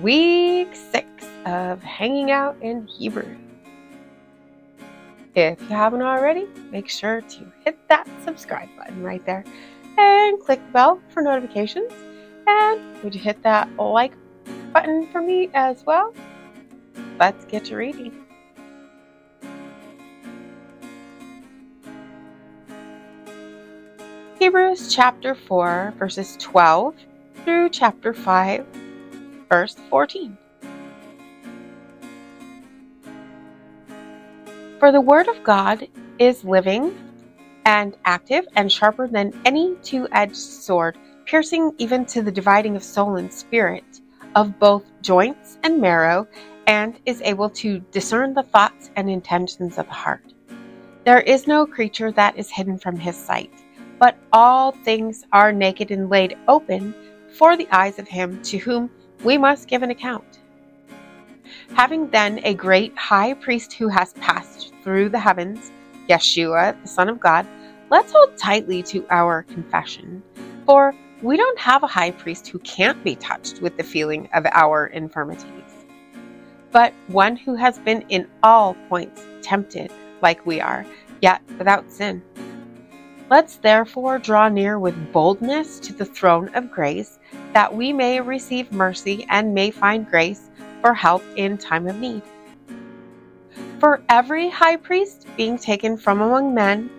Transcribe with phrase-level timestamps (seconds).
[0.00, 1.08] week six
[1.44, 3.36] of hanging out in Hebrew.
[5.34, 9.44] If you haven't already, make sure to hit that subscribe button right there
[9.96, 11.92] and click the bell for notifications.
[12.46, 14.12] And would you hit that like
[14.72, 16.14] button for me as well?
[17.18, 18.24] Let's get to reading.
[24.38, 26.94] Hebrews chapter 4, verses 12
[27.44, 28.66] through chapter 5,
[29.48, 30.36] verse 14.
[34.78, 35.88] For the word of God
[36.18, 36.96] is living
[37.64, 42.82] and active and sharper than any two edged sword, piercing even to the dividing of
[42.84, 44.00] soul and spirit,
[44.34, 46.26] of both joints and marrow,
[46.66, 50.32] and is able to discern the thoughts and intentions of the heart.
[51.04, 53.52] There is no creature that is hidden from his sight
[53.98, 56.94] but all things are naked and laid open
[57.36, 58.90] for the eyes of him to whom
[59.24, 60.38] we must give an account.
[61.74, 65.70] Having then a great high priest who has passed through the heavens,
[66.08, 67.46] Yeshua, the Son of God,
[67.90, 70.22] let's hold tightly to our confession.
[70.66, 74.46] For we don't have a high priest who can't be touched with the feeling of
[74.52, 75.86] our infirmities,
[76.70, 79.90] but one who has been in all points tempted
[80.22, 80.86] like we are,
[81.20, 82.22] yet without sin.
[83.30, 87.18] Let's therefore draw near with boldness to the throne of grace,
[87.52, 92.22] that we may receive mercy and may find grace for help in time of need.
[93.78, 96.90] For every high priest being taken from among men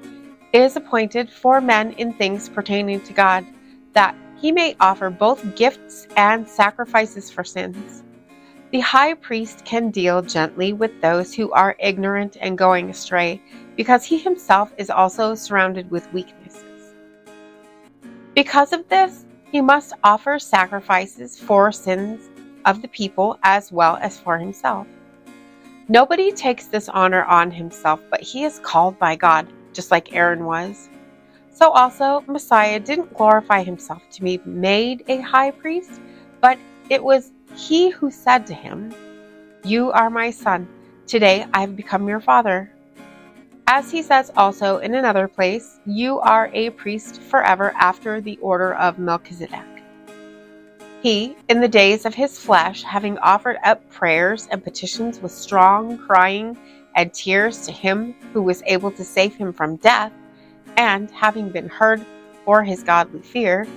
[0.53, 3.45] is appointed for men in things pertaining to God,
[3.93, 8.03] that he may offer both gifts and sacrifices for sins.
[8.71, 13.41] The high priest can deal gently with those who are ignorant and going astray
[13.75, 16.93] because he himself is also surrounded with weaknesses.
[18.35, 22.29] Because of this, he must offer sacrifices for sins
[22.65, 24.87] of the people as well as for himself.
[25.87, 30.45] Nobody takes this honor on himself, but he is called by God, just like Aaron
[30.45, 30.89] was.
[31.51, 35.99] So also, Messiah didn't glorify himself to be made a high priest,
[36.41, 38.93] but it was he who said to him,
[39.63, 40.67] You are my son.
[41.07, 42.71] Today I have become your father.
[43.71, 48.73] As he says also in another place, you are a priest forever after the order
[48.73, 49.83] of Melchizedek.
[51.03, 55.99] He, in the days of his flesh, having offered up prayers and petitions with strong
[55.99, 56.57] crying
[56.95, 60.13] and tears to him who was able to save him from death,
[60.75, 62.03] and having been heard
[62.45, 63.67] for his godly fear,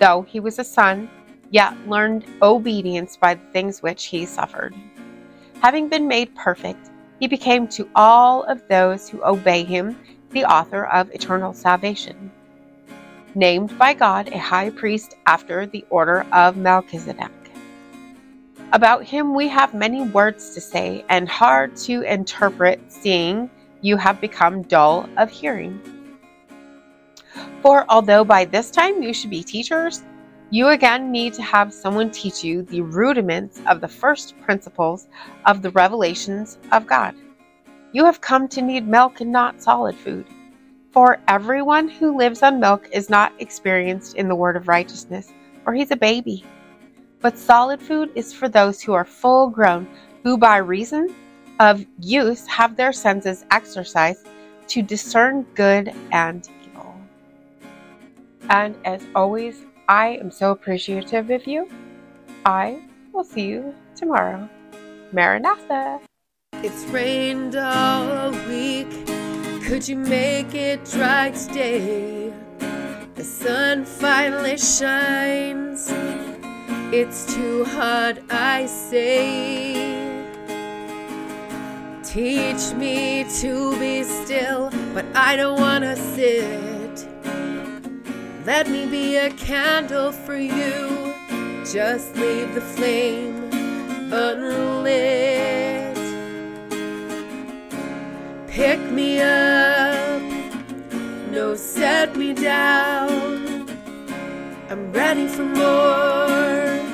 [0.00, 1.08] though he was a son,
[1.50, 4.74] yet learned obedience by the things which he suffered.
[5.62, 9.98] Having been made perfect, he became to all of those who obey him
[10.30, 12.30] the author of eternal salvation.
[13.34, 17.30] Named by God a high priest after the order of Melchizedek.
[18.72, 23.48] About him we have many words to say and hard to interpret, seeing
[23.80, 25.80] you have become dull of hearing.
[27.62, 30.02] For although by this time you should be teachers,
[30.54, 35.08] you again need to have someone teach you the rudiments of the first principles
[35.46, 37.12] of the revelations of God.
[37.90, 40.24] You have come to need milk and not solid food.
[40.92, 45.32] For everyone who lives on milk is not experienced in the word of righteousness,
[45.64, 46.44] for he's a baby.
[47.18, 49.88] But solid food is for those who are full grown,
[50.22, 51.12] who by reason
[51.58, 54.28] of use have their senses exercised
[54.68, 56.94] to discern good and evil.
[58.50, 61.68] And as always, I am so appreciative of you.
[62.46, 62.80] I
[63.12, 64.48] will see you tomorrow.
[65.12, 66.00] Maranatha.
[66.54, 68.88] It's rained all week.
[69.64, 72.32] Could you make it dry today?
[73.14, 75.92] The sun finally shines.
[76.92, 79.74] It's too hot, I say.
[82.02, 86.73] Teach me to be still, but I don't wanna sit.
[88.46, 91.14] Let me be a candle for you.
[91.64, 93.50] Just leave the flame
[94.12, 95.96] unlit.
[98.46, 100.20] Pick me up,
[101.30, 103.66] no, set me down.
[104.68, 106.84] I'm ready for more.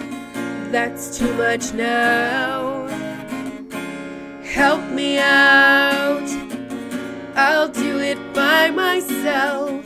[0.70, 2.86] That's too much now.
[4.44, 6.28] Help me out.
[7.34, 9.79] I'll do it by myself.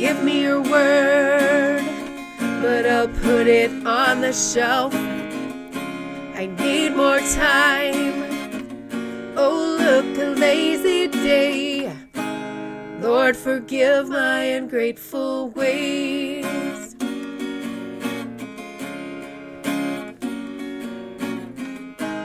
[0.00, 1.84] Give me your word,
[2.62, 4.94] but I'll put it on the shelf.
[4.94, 8.24] I need more time.
[9.36, 11.94] Oh, look, a lazy day.
[13.02, 16.89] Lord, forgive my ungrateful ways.